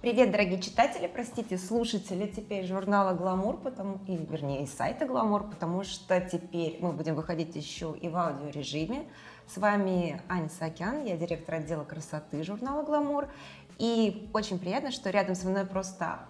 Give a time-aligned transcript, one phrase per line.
[0.00, 6.18] Привет, дорогие читатели, простите, слушатели теперь журнала «Гламур», потому, и, вернее, сайта «Гламур», потому что
[6.22, 9.04] теперь мы будем выходить еще и в аудиорежиме.
[9.46, 13.28] С вами Аня Сакян, я директор отдела красоты журнала «Гламур».
[13.76, 16.20] И очень приятно, что рядом со мной просто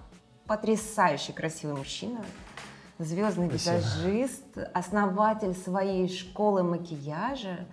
[0.46, 2.24] потрясающий красивый мужчина,
[2.98, 3.76] звездный Спасибо.
[3.76, 7.68] визажист, основатель своей школы макияжа.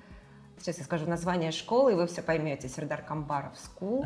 [0.60, 2.70] Сейчас я скажу название школы, и вы все поймете.
[2.70, 4.06] Сердар Камбаров School.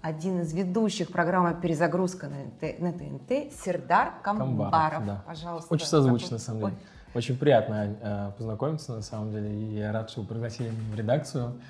[0.00, 4.70] Один из ведущих программы «Перезагрузка» на ТНТ, на ТНТ Сердар Камбаров.
[4.70, 5.24] Камбаров да.
[5.26, 5.74] Пожалуйста.
[5.74, 6.74] Очень созвучно, на самом деле.
[7.14, 9.52] Очень приятно э, познакомиться, на самом деле.
[9.52, 11.60] И я рад, что вы пригласили меня в редакцию.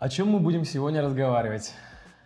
[0.00, 1.72] О чем мы будем сегодня разговаривать?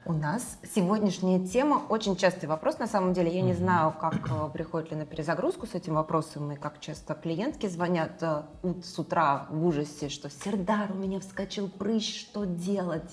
[0.06, 2.78] У нас сегодняшняя тема очень частый вопрос.
[2.78, 6.50] На самом деле я не знаю, как э, приходит ли на перезагрузку с этим вопросом
[6.52, 8.42] и как часто клиентки звонят э,
[8.82, 13.12] с утра в ужасе, что «Сердар, у меня вскочил прыщ, что делать?»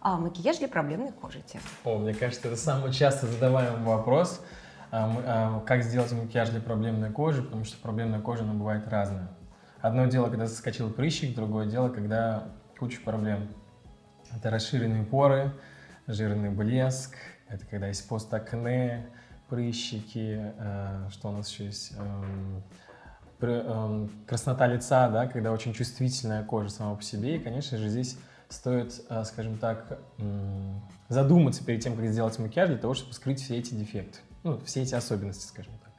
[0.00, 1.64] А макияж для проблемной кожи тема.
[1.84, 4.40] О, мне кажется, это самый часто задаваемый вопрос.
[4.92, 9.28] А, а, как сделать макияж для проблемной кожи, потому что проблемная кожа, она бывает разная.
[9.80, 13.48] Одно дело, когда заскочил прыщик, другое дело, когда куча проблем.
[14.34, 15.52] Это расширенные поры,
[16.06, 17.14] жирный блеск,
[17.48, 19.06] это когда есть постакне,
[19.48, 22.62] прыщики, э, что у нас еще есть, эм,
[23.40, 28.16] эм, краснота лица, да, когда очень чувствительная кожа сама по себе, и, конечно же, здесь
[28.50, 29.98] стоит, э, скажем так,
[31.08, 34.82] задуматься перед тем, как сделать макияж, для того, чтобы скрыть все эти дефекты, ну, все
[34.82, 35.90] эти особенности, скажем так.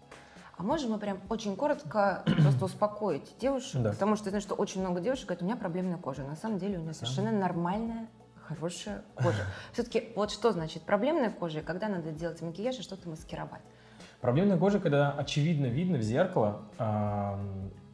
[0.57, 3.91] А можем мы прям очень коротко просто успокоить девушек, да.
[3.91, 6.23] потому что я знаю, что очень много девушек говорят, у меня проблемная кожа.
[6.23, 8.07] На самом деле у нее совершенно нормальная
[8.43, 9.43] хорошая кожа.
[9.73, 13.61] Все-таки вот что значит проблемная кожа, когда надо делать макияж и что-то маскировать?
[14.19, 16.61] Проблемная кожа, когда очевидно видно в зеркало,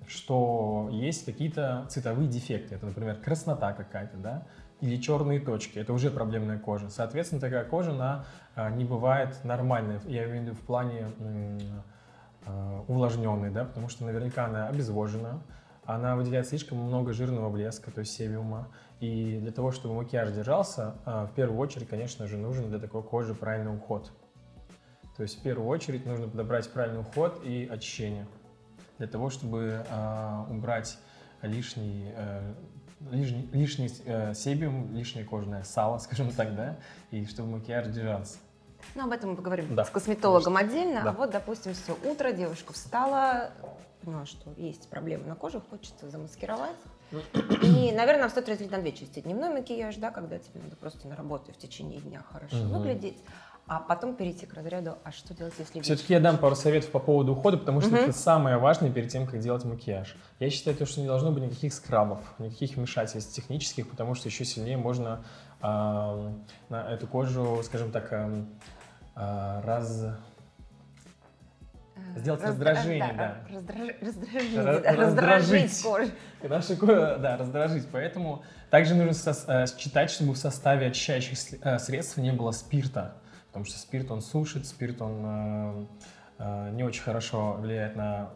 [0.07, 2.75] что есть какие-то цветовые дефекты.
[2.75, 4.47] Это, например, краснота какая-то, да,
[4.79, 5.79] или черные точки.
[5.79, 6.89] Это уже проблемная кожа.
[6.89, 11.07] Соответственно, такая кожа, она а, не бывает нормальной, я имею в виду в плане
[12.45, 15.41] а, увлажненной, да, потому что наверняка она обезвожена,
[15.83, 18.69] она выделяет слишком много жирного блеска, то есть себиума.
[18.99, 23.03] И для того, чтобы макияж держался, а, в первую очередь, конечно же, нужен для такой
[23.03, 24.11] кожи правильный уход.
[25.17, 28.27] То есть в первую очередь нужно подобрать правильный уход и очищение
[28.97, 30.97] для того, чтобы э, убрать
[31.41, 32.53] лишний, э,
[33.11, 36.77] лишний, лишний э, себиум, лишнее кожное сало, скажем так, да,
[37.11, 38.37] и чтобы макияж держался.
[38.95, 40.79] Ну, об этом мы поговорим да, с косметологом конечно.
[40.79, 41.03] отдельно.
[41.03, 41.09] Да.
[41.09, 43.51] А вот, допустим, все утро девушка встала,
[44.03, 46.77] поняла, что есть проблемы на коже, хочется замаскировать.
[47.63, 49.21] И, наверное, нам стоит разделить на две части.
[49.21, 52.79] Дневной макияж, да, когда тебе надо просто на работе в течение дня хорошо угу.
[52.79, 53.17] выглядеть,
[53.67, 55.81] а потом перейти к разряду, а что делать, если...
[55.81, 57.97] Все-таки я дам пару советов по поводу ухода, потому что угу.
[57.97, 60.15] это самое важное перед тем, как делать макияж.
[60.39, 64.45] Я считаю, то, что не должно быть никаких скрабов, никаких вмешательств технических, потому что еще
[64.45, 65.25] сильнее можно
[65.61, 65.65] э,
[66.69, 70.05] на эту кожу, скажем так, э, раз
[72.15, 73.37] Сделать Раз, раздражение, да.
[73.49, 73.55] да.
[73.55, 76.11] Раздраж, раздражить, Раз, да, раздражить кожу.
[76.43, 77.87] Нашу кожу, да, раздражить.
[77.91, 83.15] Поэтому также нужно со, э, считать, чтобы в составе очищающих э, средств не было спирта.
[83.47, 85.85] Потому что спирт, он сушит, спирт, он э,
[86.39, 88.31] э, не очень хорошо влияет на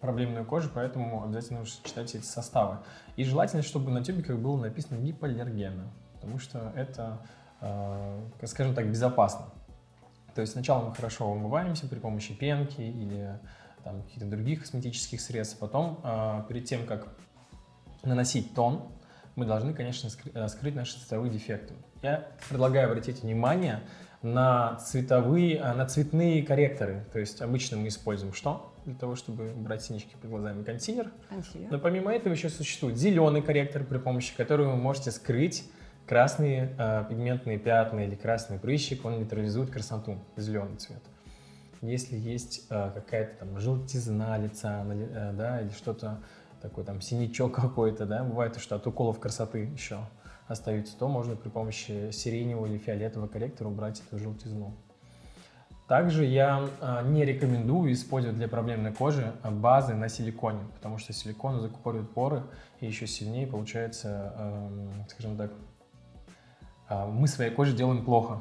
[0.00, 2.78] проблемную кожу, поэтому обязательно нужно читать эти составы.
[3.16, 7.26] И желательно, чтобы на тюбиках было написано гипоаллергенно, потому что это,
[7.60, 9.46] э, скажем так, безопасно.
[10.34, 13.38] То есть сначала мы хорошо умываемся при помощи пенки или
[13.82, 15.58] каких-то других косметических средств.
[15.58, 16.02] Потом,
[16.48, 17.06] перед тем, как
[18.02, 18.90] наносить тон,
[19.36, 21.74] мы должны, конечно, э, скрыть наши цветовые дефекты.
[22.02, 23.80] Я предлагаю обратить внимание
[24.22, 27.04] на цветовые, э, на цветные корректоры.
[27.12, 28.72] То есть обычно мы используем что?
[28.84, 31.10] Для того, чтобы убрать синички под глазами консилер.
[31.28, 31.68] консилер.
[31.70, 35.64] Но помимо этого еще существует зеленый корректор, при помощи которого вы можете скрыть
[36.06, 41.02] красные э, пигментные пятна или красный прыщик, он нейтрализует красоту, зеленый цвет.
[41.80, 46.22] Если есть э, какая-то там желтизна лица, э, да, или что-то
[46.64, 49.98] такое там синячок какой-то, да, бывает, что от уколов красоты еще
[50.48, 54.74] остаются, то можно при помощи сиреневого или фиолетового корректора убрать эту желтизну.
[55.86, 61.60] Также я э, не рекомендую использовать для проблемной кожи базы на силиконе, потому что силикон
[61.60, 62.42] закупоривает поры
[62.80, 65.52] и еще сильнее получается, э, скажем так,
[66.88, 68.40] а, мы своей коже делаем плохо.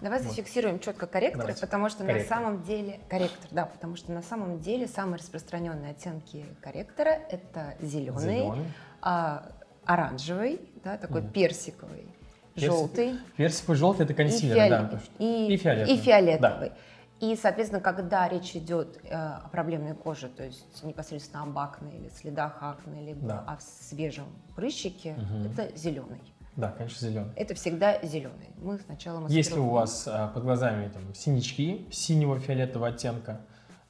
[0.00, 0.28] Давай вот.
[0.28, 1.60] зафиксируем четко корректоры, Давайте.
[1.60, 2.36] потому что корректор.
[2.36, 7.74] на самом деле корректор, да, потому что на самом деле самые распространенные оттенки корректора это
[7.80, 8.72] зеленый, зеленый.
[9.00, 9.52] А,
[9.84, 11.32] оранжевый, да, такой mm.
[11.32, 12.06] персиковый,
[12.54, 13.14] Персик, желтый.
[13.36, 15.00] Персиковый, желтый это консилер, и фиолет, да.
[15.18, 15.94] И, и фиолетовый.
[15.94, 16.68] И фиолетовый.
[16.70, 16.76] Да.
[17.20, 22.08] И, соответственно, когда речь идет э, о проблемной коже, то есть непосредственно об акне или
[22.08, 23.38] следах акне, либо да.
[23.46, 24.26] о свежем
[24.56, 25.48] прыщике, угу.
[25.48, 26.20] это зеленый.
[26.56, 27.32] Да, конечно, зеленый.
[27.34, 28.50] Это всегда зеленый.
[28.58, 29.36] Мы сначала маскируем.
[29.36, 33.40] Если у вас а, под глазами там, синячки синего фиолетового оттенка,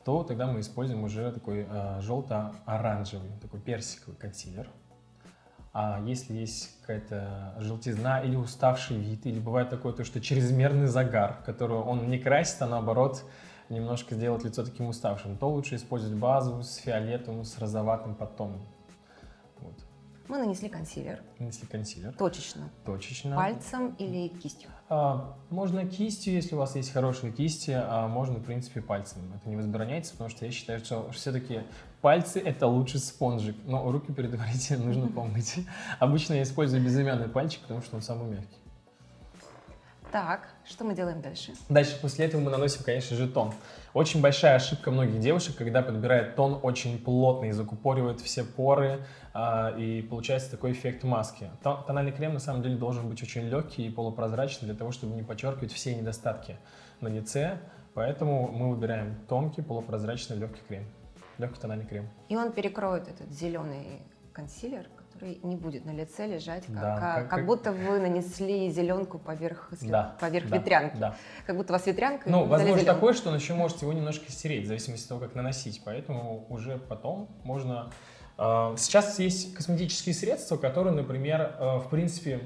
[0.05, 4.69] то тогда мы используем уже такой а, желто-оранжевый, такой персиковый консилер.
[5.75, 11.43] А если есть какая-то желтизна или уставший вид, или бывает такое, то, что чрезмерный загар,
[11.45, 13.25] который он не красит, а наоборот
[13.69, 18.67] немножко сделать лицо таким уставшим, то лучше использовать базу с фиолетовым, с розоватым подтоном.
[20.27, 21.21] Мы нанесли консилер.
[21.39, 22.15] Нанесли консилер.
[22.15, 22.71] Точечно.
[22.87, 23.37] Точечно.
[23.37, 24.71] Пальцем или кистью?
[24.89, 29.19] А, можно кистью, если у вас есть хорошие кисти, а можно, в принципе, пальцем.
[29.35, 31.61] Это не возбраняется, потому что я считаю, что все-таки
[32.01, 35.57] пальцы— это лучший спонжик, но руки предварительно нужно помыть.
[35.99, 38.64] Обычно я использую безымянный пальчик, потому что он самый мягкий.
[40.15, 41.55] Так, что мы делаем дальше?
[41.69, 43.53] Дальше после этого мы наносим, конечно же, тон.
[43.95, 50.03] Очень большая ошибка многих девушек, когда подбирают тон очень плотный, закупоривает все поры, э, и
[50.03, 51.51] получается такой эффект маски.
[51.65, 55.25] Тональный крем на самом деле должен быть очень легкий и полупрозрачный для того, чтобы не
[55.25, 56.59] подчеркивать все недостатки
[57.01, 57.59] на лице.
[57.95, 60.85] Поэтому мы выбираем тонкий, полупрозрачный, легкий крем.
[61.39, 62.09] Легкий тональный крем.
[62.29, 64.01] И он перекроет этот зеленый
[64.33, 64.87] консилер,
[65.25, 69.19] который не будет на лице лежать, как, да, как, как, как будто вы нанесли зеленку
[69.19, 70.97] поверх, да, поверх да, ветрянки.
[70.97, 71.17] Да.
[71.47, 72.29] Как будто у вас ветрянка.
[72.29, 72.95] Ну, возможно зеленку.
[72.95, 75.83] такое, что он еще может его немножко стереть, в зависимости от того, как наносить.
[75.85, 77.91] Поэтому уже потом можно...
[78.39, 82.41] Э, сейчас есть косметические средства, которые, например, э, в принципе,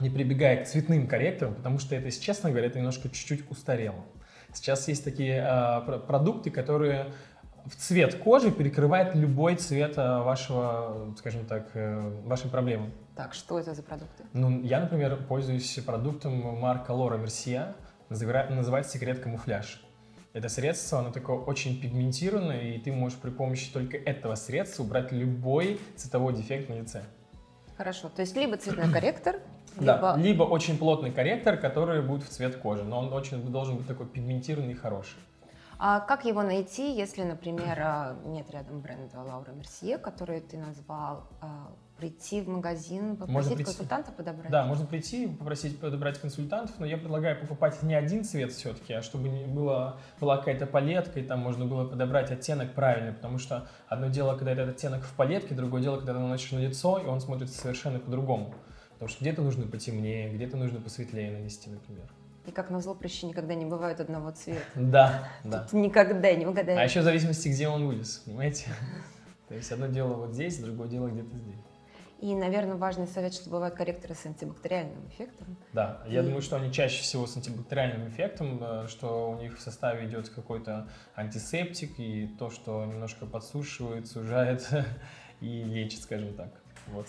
[0.00, 4.04] не прибегая к цветным корректорам, потому что это, если честно говоря, это немножко чуть-чуть устарело.
[4.52, 7.12] Сейчас есть такие э, продукты, которые
[7.66, 12.90] в цвет кожи перекрывает любой цвет э, вашего, скажем так, э, вашей проблемы.
[13.16, 14.24] Так, что это за продукты?
[14.32, 17.74] Ну, я, например, пользуюсь продуктом марка Laura Mercier,
[18.08, 19.82] называется секрет камуфляж.
[20.34, 25.10] Это средство, оно такое очень пигментированное, и ты можешь при помощи только этого средства убрать
[25.10, 27.02] любой цветовой дефект на лице.
[27.76, 29.36] Хорошо, то есть либо цветной корректор,
[29.80, 29.98] либо...
[29.98, 33.86] Да, либо очень плотный корректор, который будет в цвет кожи, но он очень должен быть
[33.86, 35.18] такой пигментированный и хороший.
[35.80, 41.28] А как его найти, если, например, а, нет рядом бренда Лаура Мерсье, который ты назвал,
[41.40, 44.50] а, прийти в магазин, попросить прийти, консультанта подобрать?
[44.50, 49.02] Да, можно прийти, попросить подобрать консультантов, но я предлагаю покупать не один цвет все-таки, а
[49.02, 53.68] чтобы не было, была какая-то палетка, и там можно было подобрать оттенок правильно, потому что
[53.86, 57.06] одно дело, когда этот оттенок в палетке, другое дело, когда ты наносишь на лицо, и
[57.06, 58.52] он смотрится совершенно по-другому.
[58.94, 62.08] Потому что где-то нужно потемнее, где-то нужно посветлее нанести, например.
[62.48, 64.62] И как назло, прыщи никогда не бывают одного цвета.
[64.74, 65.64] Да, да.
[65.64, 66.80] Тут никогда не угадаешь.
[66.80, 68.70] А еще в зависимости, где он вылез, понимаете?
[69.48, 71.60] То есть одно дело вот здесь, другое дело где-то здесь.
[72.20, 75.58] И, наверное, важный совет, что бывают корректоры с антибактериальным эффектом.
[75.74, 79.60] Да, я думаю, что они чаще всего с антибактериальным эффектом, э, что у них в
[79.60, 84.66] составе идет какой-то антисептик, и то, что немножко подсушивает, сужает
[85.42, 86.48] и лечит, скажем так.
[86.86, 87.06] Вот.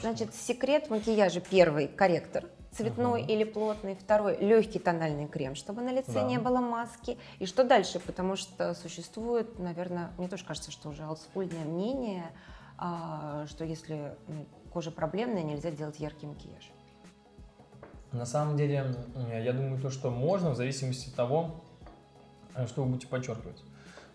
[0.00, 3.30] Значит, секрет макияжа первый– корректор– цветной угу.
[3.30, 6.22] или плотный, второй легкий тональный крем, чтобы на лице да.
[6.22, 7.18] не было маски.
[7.38, 8.00] И что дальше?
[8.00, 12.30] Потому что существует, наверное, мне тоже кажется, что уже олдскульное мнение,
[12.78, 16.70] а, что если ну, кожа проблемная, нельзя делать яркий макияж.
[18.12, 18.94] На самом деле,
[19.44, 21.62] я думаю, то, что можно, в зависимости от того,
[22.56, 23.62] э, что вы будете подчеркивать.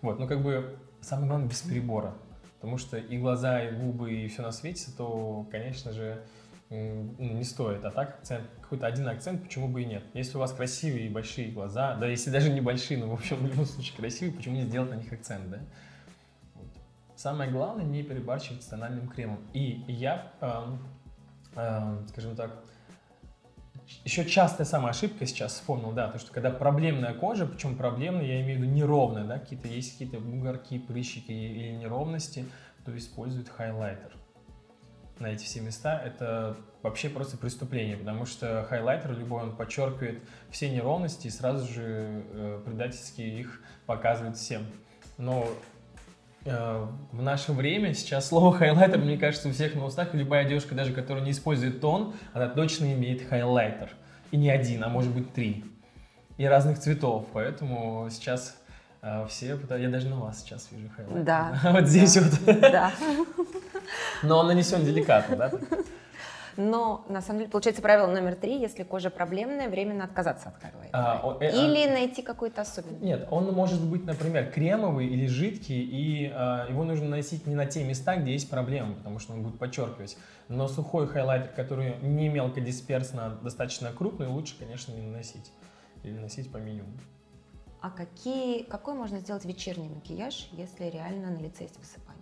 [0.01, 2.13] Вот, но как бы самое главное без перебора.
[2.59, 6.23] Потому что и глаза, и губы, и все на свете, то, конечно же,
[6.69, 7.85] не стоит.
[7.85, 10.03] А так акцент, какой-то один акцент, почему бы и нет.
[10.13, 13.37] Если у вас красивые и большие глаза, да, если даже не большие, но в общем
[13.37, 15.59] в любом случае красивые, почему не сделать на них акцент, да?
[16.55, 16.67] Вот.
[17.15, 19.39] Самое главное не перебарщивать с тональным кремом.
[19.53, 20.63] И я, э,
[21.55, 22.51] э, скажем так,
[24.03, 28.41] еще частая самая ошибка сейчас вспомнил, да, то, что когда проблемная кожа, причем проблемная, я
[28.41, 32.45] имею в виду неровная, да, какие-то есть какие-то бугорки, прыщики или неровности,
[32.83, 34.15] то используют хайлайтер
[35.19, 40.69] на эти все места, это вообще просто преступление, потому что хайлайтер любой, он подчеркивает все
[40.69, 44.65] неровности и сразу же э, предательски их показывает всем.
[45.17, 45.47] Но
[46.45, 50.75] э, в наше время сейчас слово хайлайтер, мне кажется, у всех на устах, любая девушка,
[50.75, 53.91] даже которая не использует тон, она точно имеет хайлайтер.
[54.31, 55.63] И не один, а может быть три.
[56.37, 58.61] И разных цветов, поэтому сейчас
[59.01, 61.23] э, все, я даже на вас сейчас вижу хайлайтер.
[61.23, 61.59] Да.
[61.71, 62.21] Вот здесь да.
[62.21, 62.59] вот.
[62.59, 62.91] Да.
[64.23, 65.51] Но он нанесен деликатно, да?
[66.57, 70.91] Но на самом деле получается правило номер три: если кожа проблемная, временно отказаться от хайлайтера.
[70.93, 72.99] А, э, или а, найти какой-то особенный.
[72.99, 77.65] Нет, он может быть, например, кремовый или жидкий, и а, его нужно наносить не на
[77.65, 80.17] те места, где есть проблемы, потому что он будет подчеркивать.
[80.47, 85.51] Но сухой хайлайтер, который не мелкодисперсно, а достаточно крупный, лучше, конечно, не наносить.
[86.03, 86.97] Или наносить по минимуму.
[87.81, 92.14] А какие, какой можно сделать вечерний макияж, если реально на лице есть высыпание?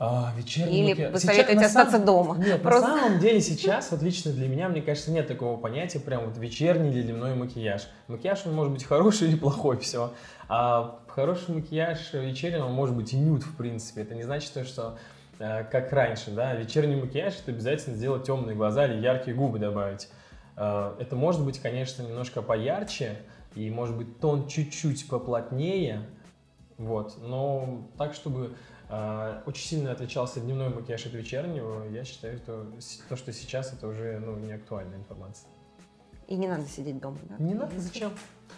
[0.00, 1.12] А, вечерний Или макияж.
[1.12, 2.36] вы Сейчас- остаться самом- дома?
[2.44, 5.98] Нет, Просто- на самом деле сейчас, вот лично для меня, мне кажется, нет такого понятия,
[5.98, 7.88] прям вот вечерний или дневной макияж.
[8.06, 10.12] Макияж, он может быть хороший или плохой, все.
[10.48, 14.02] А хороший макияж вечерний, он может быть и нюд, в принципе.
[14.02, 14.98] Это не значит, то, что
[15.40, 20.08] э, как раньше, да, вечерний макияж это обязательно сделать темные глаза или яркие губы добавить.
[20.56, 23.16] Э, Это может быть, конечно, немножко поярче,
[23.56, 26.02] и может быть тон чуть-чуть поплотнее,
[26.76, 28.54] вот, но так, чтобы
[29.46, 32.66] очень сильно отличался дневной макияж от вечернего, я считаю, что
[33.08, 35.48] то, что сейчас, это уже ну, не актуальная информация.
[36.26, 37.36] И не надо сидеть дома, да?
[37.38, 38.12] Не надо, зачем?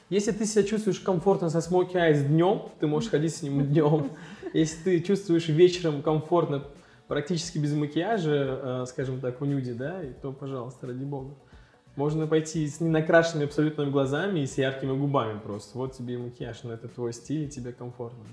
[0.09, 4.11] Если ты себя чувствуешь комфортно со смоки айс днем, ты можешь ходить с ним днем.
[4.53, 6.65] Если ты чувствуешь вечером комфортно,
[7.07, 11.37] практически без макияжа, э, скажем так, в нюде, да, то, пожалуйста, ради бога.
[11.95, 15.77] Можно пойти с ненакрашенными абсолютно глазами и с яркими губами просто.
[15.79, 18.25] Вот тебе и макияж, но это твой стиль, и тебе комфортно.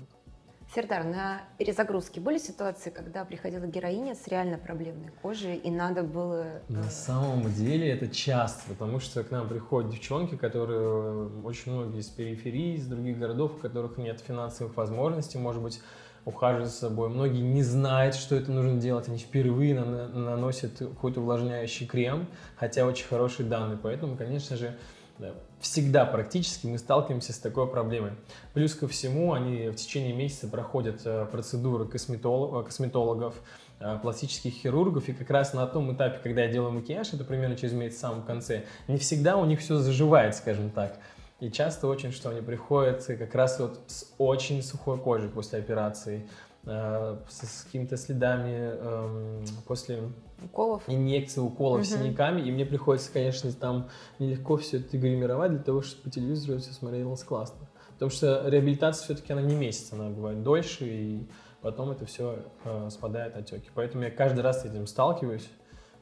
[0.74, 6.42] Сердар, на перезагрузке были ситуации, когда приходила героиня с реально проблемной кожей, и надо было...
[6.44, 11.72] э, На самом деле это часто, потому что к нам приходят девчонки, которые э, очень
[11.72, 15.80] многие из периферии, из других городов, у которых нет финансовых возможностей, может быть,
[16.26, 17.08] ухаживать за собой.
[17.08, 22.84] Многие не знают, что это нужно делать, они впервые на- наносят какой-то увлажняющий крем, хотя
[22.84, 23.78] очень хорошие данные.
[23.82, 24.76] Поэтому, конечно же,
[25.18, 28.12] да, всегда практически мы сталкиваемся с такой проблемой.
[28.54, 33.34] Плюс ко всему, они в течение месяца проходят э, процедуры косметолог- э, косметологов,
[33.80, 37.56] э, пластических хирургов, и как раз на том этапе, когда я делаю макияж, это примерно
[37.56, 40.98] через месяц в самом конце, не всегда у них все заживает, скажем так.
[41.40, 46.28] И часто очень, что они приходят как раз вот с очень сухой кожей после операции,
[46.68, 50.02] с, с какими-то следами эм, после
[50.44, 50.82] Уколов?
[50.86, 51.88] инъекции, уколов, Мгм.
[51.88, 56.58] синяками, и мне приходится, конечно, там нелегко все это гримировать для того, чтобы по телевизору
[56.60, 57.68] все смотрелось классно.
[57.94, 61.26] Потому что реабилитация все-таки она не месяц, она бывает дольше, и
[61.62, 62.44] потом это все
[62.90, 63.70] спадает отеки.
[63.74, 65.48] Поэтому я каждый раз с этим сталкиваюсь.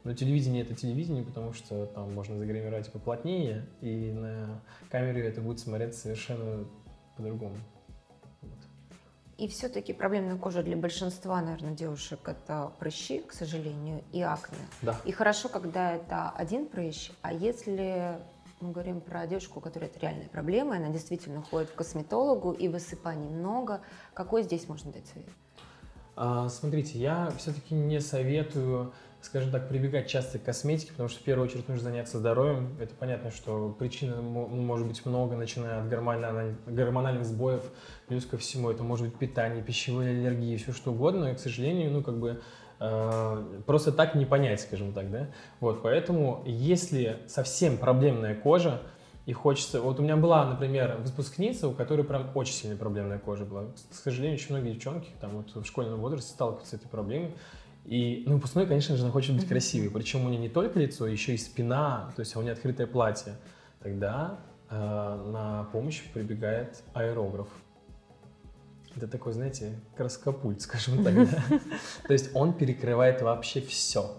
[0.04, 5.58] Но телевидение это телевидение, потому что там можно загримировать поплотнее, и на камере это будет
[5.58, 6.64] смотреться совершенно
[7.16, 7.56] по-другому.
[9.38, 14.56] И все-таки проблемная кожа для большинства, наверное, девушек это прыщи, к сожалению, и акне.
[14.80, 14.98] Да.
[15.04, 18.18] И хорошо, когда это один прыщ, а если
[18.60, 22.68] мы говорим про девушку, у которой это реальная проблема, она действительно ходит к косметологу, и
[22.68, 23.82] высыпаний много,
[24.14, 25.28] какой здесь можно дать совет?
[26.16, 28.94] А, Смотрите, я все-таки не советую,
[29.26, 32.76] скажем так, прибегать часто к косметике, потому что в первую очередь нужно заняться здоровьем.
[32.80, 37.62] Это понятно, что причин мо- может быть много, начиная от гормональных, гормональных сбоев,
[38.06, 41.90] плюс ко всему это может быть питание, пищевые аллергии, все что угодно, и, к сожалению,
[41.90, 42.40] ну как бы
[42.78, 45.28] э, просто так не понять, скажем так, да.
[45.58, 48.80] Вот, поэтому если совсем проблемная кожа,
[49.26, 49.80] и хочется...
[49.80, 53.64] Вот у меня была, например, выпускница, у которой прям очень сильная проблемная кожа была.
[53.90, 57.32] К сожалению, очень многие девчонки там вот в школьном возрасте сталкиваются с этой проблемой.
[57.86, 59.90] И, ну, выпускной, конечно же, она хочет быть красивой.
[59.90, 63.34] Причем у нее не только лицо, еще и спина, то есть у нее открытое платье.
[63.80, 67.46] Тогда э, на помощь прибегает аэрограф.
[68.96, 71.14] Это такой, знаете, краскопульт, скажем так.
[72.08, 74.16] То есть он перекрывает вообще все.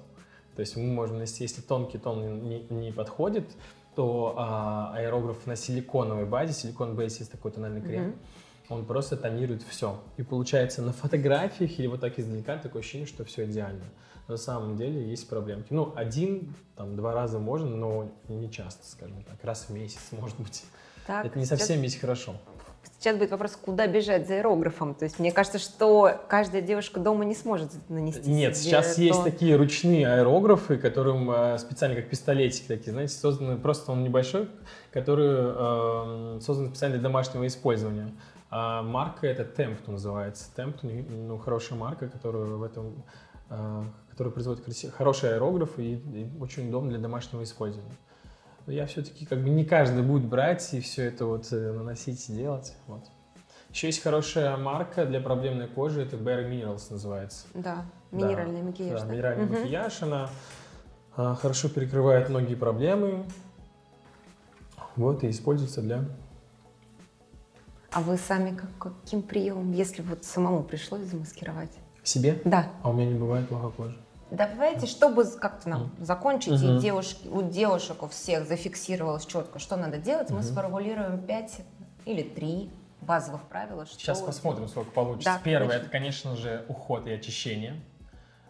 [0.56, 3.50] То есть мы можем если тонкий тон не, не подходит,
[3.96, 8.16] то а, аэрограф на силиконовой базе, силикон бейс есть такой тональный крем.
[8.70, 10.00] Он просто тонирует все.
[10.18, 13.86] И получается на фотографиях или вот так издалека такое ощущение, что все идеально.
[14.28, 15.68] Но на самом деле есть проблемки.
[15.72, 19.38] Ну, один, там, два раза можно, но не часто, скажем так.
[19.44, 20.66] Раз в месяц, может быть.
[21.06, 22.36] Так, Это не сейчас- совсем есть хорошо.
[23.00, 24.96] Сейчас будет вопрос, куда бежать за аэрографом.
[24.96, 29.02] То есть мне кажется, что каждая девушка дома не сможет нанести Нет, себе сейчас то-
[29.02, 34.50] есть такие ручные аэрографы, которым э, специально как пистолетики такие, знаете, созданы, просто он небольшой,
[34.92, 38.10] который э, создан специально для домашнего использования.
[38.50, 40.50] А марка это Temptu называется.
[40.56, 43.04] Temptu, ну, хорошая марка, которая в этом,
[43.50, 44.64] э, которая производит
[44.94, 47.96] хороший аэрограф и, и очень удобно для домашнего использования.
[48.66, 52.30] Но я все-таки как бы не каждый будет брать и все это вот э, наносить
[52.30, 52.76] и делать.
[52.88, 53.04] Вот.
[53.72, 57.48] Еще есть хорошая марка для проблемной кожи, это Bare Minerals называется.
[57.54, 59.02] Да, Да, минеральный макияж.
[59.02, 59.12] Да, да?
[59.12, 59.56] минеральный Мгм.
[59.56, 60.30] макияж, она
[61.16, 63.26] а, хорошо перекрывает многие проблемы.
[64.96, 66.06] Вот, и используется для...
[67.98, 71.72] А вы сами как, каким приемом, если вот самому пришлось замаскировать?
[72.04, 72.40] Себе?
[72.46, 72.68] Да.
[72.84, 73.98] А у меня не бывает плохой кожи.
[74.30, 76.78] Давайте, чтобы как-то нам закончить, Мгм.
[76.78, 80.44] и девушки, у девушек у всех зафиксировалось четко, что надо делать, мы Мгм.
[80.44, 81.62] сформулируем 5
[82.06, 82.70] или 3
[83.02, 83.88] базовых правила.
[83.88, 85.32] Что Сейчас посмотрим, сколько получится.
[85.34, 85.82] Да, Первое, конечно.
[85.82, 87.82] это, конечно же, уход и очищение.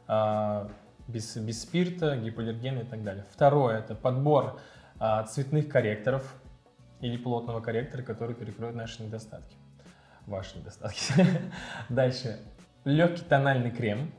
[0.10, 0.70] а,
[1.08, 3.26] без, без спирта, гипоаллергена и так далее.
[3.34, 4.60] Второе, это подбор
[5.00, 6.34] а, цветных корректоров
[7.02, 9.56] или плотного корректора, который перекроет наши недостатки.
[10.26, 11.14] Ваши недостатки.
[11.90, 12.40] Дальше.
[12.84, 14.12] Легкий тональный крем,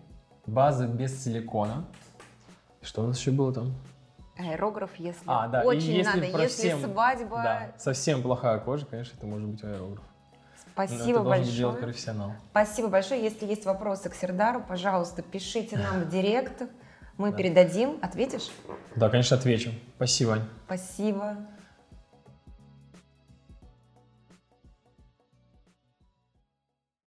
[0.47, 1.85] База без силикона.
[2.80, 3.75] Что у нас еще было там?
[4.38, 7.37] Аэрограф, если А, да, очень если надо, совсем- если свадьба.
[7.42, 10.04] Да, совсем плохая кожа, конечно, это может быть аэрограф.
[10.73, 11.56] Спасибо это большое.
[11.56, 12.32] делать профессионал.
[12.50, 13.20] Спасибо большое.
[13.23, 16.62] Если есть вопросы к Сердару, пожалуйста, пишите нам в директ.
[17.16, 17.99] Мы передадим.
[18.00, 18.49] Ответишь?
[18.94, 19.73] Да, конечно, отвечу.
[19.97, 20.49] Спасибо, Ань.
[20.66, 21.37] Спасибо.